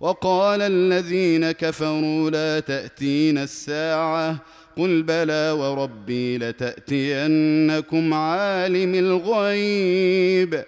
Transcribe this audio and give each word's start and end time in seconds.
وقال 0.00 0.62
الذين 0.62 1.52
كفروا 1.52 2.30
لا 2.30 2.60
تاتين 2.60 3.38
الساعة 3.38 4.36
قل 4.76 5.02
بلى 5.02 5.50
وربي 5.50 6.38
لتأتينكم 6.38 8.14
عالم 8.14 8.94
الغيب 8.94 10.64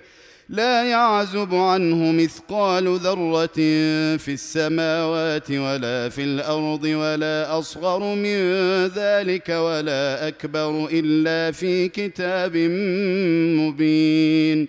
لا 0.48 0.84
يعزب 0.84 1.54
عنه 1.54 2.12
مثقال 2.12 2.96
ذرة 2.96 3.56
في 4.16 4.28
السماوات 4.28 5.50
ولا 5.50 6.08
في 6.08 6.24
الأرض 6.24 6.84
ولا 6.84 7.58
أصغر 7.58 8.14
من 8.14 8.36
ذلك 8.86 9.48
ولا 9.48 10.28
أكبر 10.28 10.88
إلا 10.92 11.52
في 11.52 11.88
كتاب 11.88 12.56
مبين 13.60 14.68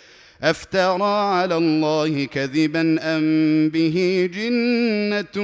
أفترى 0.43 1.03
على 1.03 1.57
الله 1.57 2.25
كذبا 2.25 2.97
أم 3.01 3.69
به 3.69 4.29
جنة؟ 4.33 5.37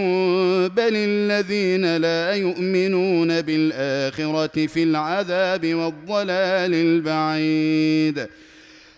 بل 0.67 0.93
الذين 0.95 1.97
لا 1.97 2.33
يؤمنون 2.33 3.41
بالآخرة 3.41 4.67
في 4.67 4.83
العذاب 4.83 5.73
والضلال 5.73 6.73
البعيد. 6.73 8.27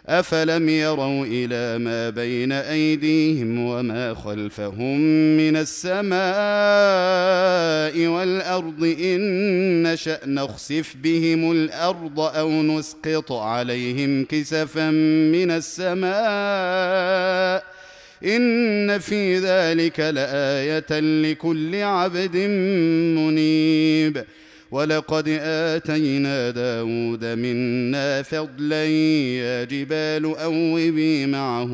افلم 0.10 0.70
يروا 0.70 1.26
إلى 1.26 1.78
ما 1.84 2.10
بين 2.10 2.52
ايديهم 2.52 3.60
وما 3.60 4.14
خلفهم 4.14 5.00
من 5.38 5.56
السماء 5.56 6.20
والارض 8.08 8.84
ان 8.84 9.84
نشا 9.84 10.20
نخسف 10.26 10.96
بهم 11.04 11.52
الأرض 11.52 12.20
أو 12.20 12.50
نسقط 12.50 13.32
عليهم 13.32 14.26
كسفا 14.26 14.92
من 15.32 15.52
السماء 15.52 16.10
ان 18.24 19.00
في 19.00 19.38
ذلك 19.38 20.00
لايه 20.00 21.00
لكل 21.00 21.76
عبد 21.76 22.38
منيب 23.18 24.24
ولقد 24.72 25.28
آتينا 25.42 26.50
داود 26.50 27.26
منا 27.26 28.22
فضلا 28.22 28.86
يا 28.86 29.64
جبال 29.64 30.26
أوبي 30.26 31.26
معه 31.26 31.74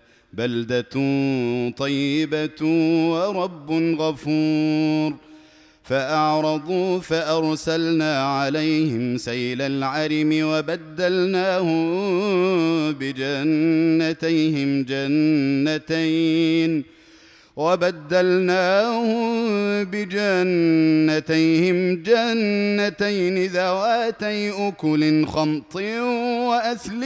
بلدة 0.33 0.89
طيبة 1.77 2.65
ورب 3.11 3.71
غفور. 3.99 5.13
فأعرضوا 5.83 6.99
فأرسلنا 6.99 8.23
عليهم 8.23 9.17
سيل 9.17 9.61
العرم 9.61 10.39
وبدلناهم 10.43 11.81
بجنتيهم 12.93 14.83
جنتين. 14.83 16.83
وبدلناهم 17.61 19.23
بجنتيهم 19.83 21.77
جنتين 22.03 23.45
ذواتي 23.45 24.67
أكل 24.67 25.25
خمط 25.25 25.75
وأثل 26.49 27.01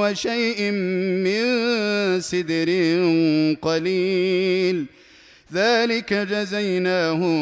وشيء 0.00 0.70
من 1.26 1.44
سدر 2.20 2.70
قليل. 3.62 4.86
ذلك 5.54 6.12
جزيناهم 6.12 7.36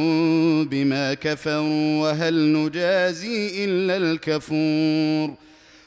بما 0.65 1.15
كفروا 1.15 2.01
وهل 2.03 2.53
نجازي 2.53 3.65
إلا 3.65 3.97
الكفور. 3.97 5.44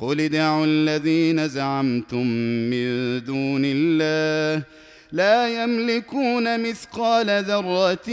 قل 0.00 0.20
ادعوا 0.20 0.66
الذين 0.66 1.48
زعمتم 1.48 2.26
من 2.70 3.20
دون 3.24 3.62
الله 3.64 4.62
لا 5.12 5.62
يملكون 5.62 6.68
مثقال 6.70 7.44
ذرة 7.44 8.06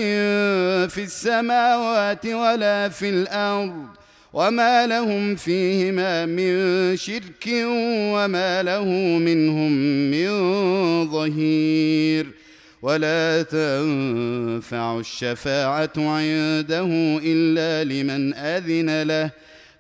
في 0.88 1.04
السماوات 1.04 2.26
ولا 2.26 2.90
في 2.90 3.10
الأرض 3.10 3.86
وما 4.34 4.88
لهم 4.88 5.36
فيهما 5.36 6.26
من 6.26 6.98
شرك 6.98 7.48
وما 8.14 8.64
له 8.64 8.86
منهم 9.18 9.72
من 10.12 10.30
ظهير 11.12 12.28
ولا 12.82 13.44
تنفع 13.44 15.00
الشفاعة 15.00 15.94
عنده 15.98 17.20
إلا 17.24 17.84
لمن 17.84 18.34
أذن 18.34 19.04
له 19.04 19.32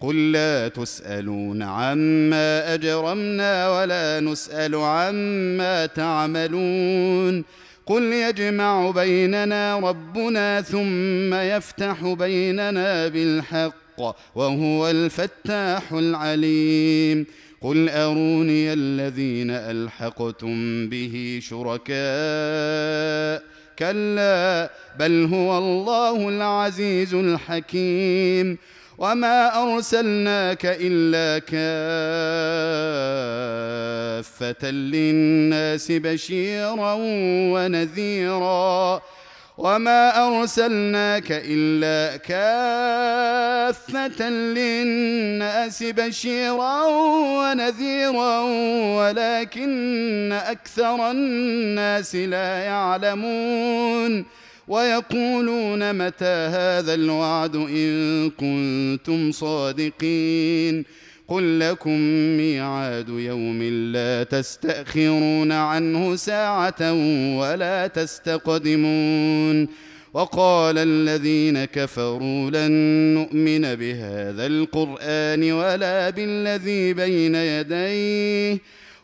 قل 0.00 0.32
لا 0.32 0.68
تسألون 0.68 1.62
عما 1.62 2.74
أجرمنا 2.74 3.80
ولا 3.80 4.20
نسأل 4.20 4.74
عما 4.74 5.86
تعملون 5.86 7.44
قل 7.86 8.02
يجمع 8.02 8.90
بيننا 8.90 9.78
ربنا 9.78 10.62
ثم 10.62 11.34
يفتح 11.34 12.06
بيننا 12.06 13.08
بالحق 13.08 14.00
وهو 14.34 14.90
الفتاح 14.90 15.92
العليم 15.92 17.26
قل 17.60 17.88
أروني 17.88 18.72
الذين 18.72 19.50
ألحقتم 19.50 20.88
به 20.88 21.38
شركاء 21.42 21.96
كلا 23.78 24.70
بل 24.98 25.28
هو 25.32 25.58
الله 25.58 26.28
العزيز 26.28 27.14
الحكيم 27.14 28.58
وما 28.98 29.62
ارسلناك 29.62 30.66
الا 30.66 31.38
كافه 34.18 34.70
للناس 34.70 35.92
بشيرا 35.92 36.94
ونذيرا 37.52 39.02
وما 39.58 40.26
ارسلناك 40.26 41.26
الا 41.30 42.16
كافه 42.16 42.50
للناس 44.30 45.82
بشيرا 45.82 46.84
ونذيرا 47.38 48.40
ولكن 48.96 50.32
أكثر 50.32 51.10
الناس 51.10 52.14
لا 52.14 52.58
يعلمون 52.58 54.24
ويقولون 54.68 55.92
متى 56.06 56.48
هذا 56.50 56.94
الوعد 56.94 57.56
إن 57.56 58.30
كنتم 58.30 59.32
صادقين 59.32 60.84
قل 61.28 61.60
لكم 61.60 61.98
ميعاد 62.36 63.08
يوم 63.08 63.62
لا 63.92 64.22
تستأخرون 64.22 65.52
عنه 65.52 66.16
ساعة 66.16 66.92
ولا 67.38 67.86
تستقدمون 67.86 69.68
وقال 70.14 70.78
الذين 70.78 71.64
كفروا 71.64 72.50
لن 72.50 72.72
نؤمن 73.14 73.74
بهذا 73.74 74.46
القرآن 74.46 75.52
ولا 75.52 76.10
بالذي 76.10 76.92
بين 76.94 77.34
يديه 77.34 78.58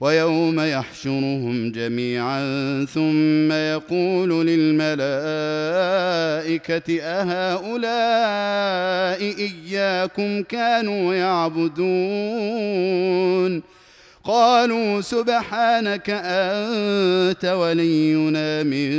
ويوم 0.00 0.60
يحشرهم 0.60 1.72
جميعا 1.72 2.40
ثم 2.84 3.52
يقول 3.52 4.46
للملائكة 4.46 4.98
أهؤلاء 7.02 7.98
إياكم 9.38 10.42
كانوا 10.42 11.14
يعبدون؟ 11.14 11.78
قالوا 14.24 15.00
سبحانك 15.00 16.10
أنت 16.10 17.44
ولينا 17.44 18.62
من 18.62 18.90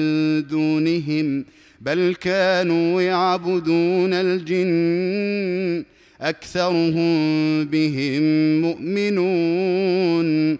دونهم 0.47 1.45
بل 1.81 2.15
كانوا 2.21 3.01
يعبدون 3.01 4.13
الجن 4.13 5.85
أكثرهم 6.21 7.65
بهم 7.65 8.21
مؤمنون. 8.61 10.59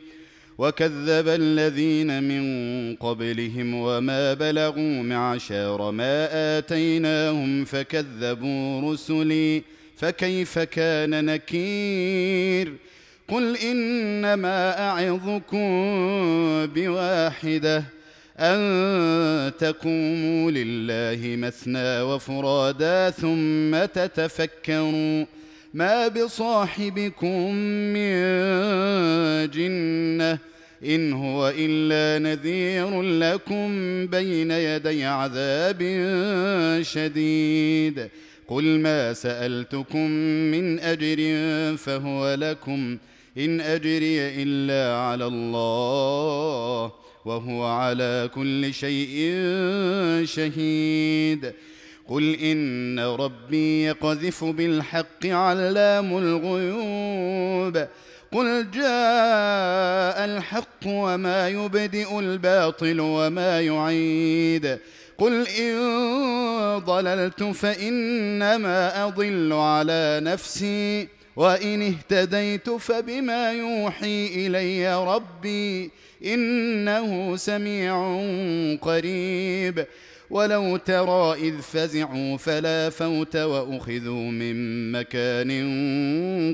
وكذب 0.61 1.27
الذين 1.27 2.23
من 2.23 2.95
قبلهم 2.95 3.75
وما 3.75 4.33
بلغوا 4.33 5.03
معشار 5.03 5.91
ما 5.91 6.29
آتيناهم 6.57 7.65
فكذبوا 7.65 8.93
رسلي 8.93 9.63
فكيف 9.97 10.59
كان 10.59 11.25
نكير؟ 11.25 12.73
قل 13.27 13.57
إنما 13.57 14.89
أعظكم 14.89 15.67
بواحدة 16.65 17.83
أن 18.39 19.51
تقوموا 19.59 20.51
لله 20.51 21.35
مثنى 21.35 22.01
وفرادا 22.01 23.09
ثم 23.09 23.85
تتفكروا. 23.85 25.25
ما 25.73 26.07
بصاحبكم 26.07 27.53
من 27.93 28.11
جنة 29.49 30.50
إن 30.85 31.13
هو 31.13 31.53
إلا 31.57 32.29
نذير 32.29 33.01
لكم 33.01 33.67
بين 34.07 34.51
يدي 34.51 35.05
عذاب 35.05 35.79
شديد. 36.81 38.07
قل 38.47 38.79
ما 38.79 39.13
سألتكم 39.13 40.09
من 40.51 40.79
أجر 40.79 41.17
فهو 41.77 42.33
لكم. 42.33 42.97
إن 43.37 43.61
أجري 43.61 44.43
إلا 44.43 44.97
على 44.97 45.25
الله 45.25 46.91
وهو 47.25 47.63
على 47.63 48.29
كل 48.35 48.73
شيء 48.73 49.35
شهيد. 50.25 51.53
قل 52.07 52.35
إن 52.35 52.99
ربي 52.99 53.83
يقذف 53.83 54.43
بالحق 54.43 55.25
علام 55.25 56.17
الغيوب. 56.17 57.87
قل 58.31 58.71
جاء 58.71 60.25
الحق 60.25 60.85
وما 60.85 61.49
يبدئ 61.49 62.19
الباطل 62.19 62.99
وما 62.99 63.61
يعيد. 63.61 64.77
قل 65.17 65.47
إن 65.47 65.75
ضللت 66.85 67.43
فإنما 67.43 69.05
أضل 69.05 69.53
على 69.53 70.21
نفسي 70.23 71.07
وإن 71.35 71.81
اهتديت 71.81 72.69
فبما 72.69 73.51
يوحي 73.51 74.25
إلي 74.25 75.05
ربي 75.05 75.91
إنه 76.25 77.35
سميع 77.35 77.95
قريب. 78.81 79.85
ولو 80.29 80.77
ترى 80.77 81.33
إذ 81.33 81.61
فزعوا 81.61 82.37
فلا 82.37 82.89
فوت 82.89 83.35
وأخذوا 83.35 84.31
من 84.31 84.91
مكان 84.91 85.51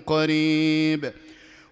قريب. 0.05 1.11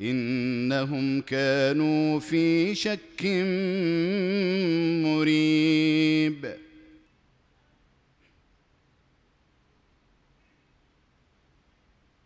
إنهم 0.00 1.20
كانوا 1.20 2.20
في 2.20 2.74
شك 2.74 3.24
مريب. 5.04 6.67